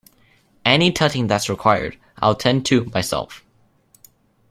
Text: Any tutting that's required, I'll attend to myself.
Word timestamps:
Any 0.65 0.91
tutting 0.91 1.27
that's 1.27 1.47
required, 1.47 1.99
I'll 2.17 2.31
attend 2.31 2.65
to 2.65 2.85
myself. 2.85 3.45